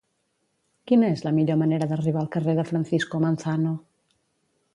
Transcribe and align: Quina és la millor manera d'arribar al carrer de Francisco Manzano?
Quina 0.91 1.11
és 1.17 1.21
la 1.27 1.33
millor 1.39 1.59
manera 1.63 1.89
d'arribar 1.91 2.23
al 2.25 2.31
carrer 2.37 2.57
de 2.61 2.67
Francisco 2.71 3.21
Manzano? 3.27 3.77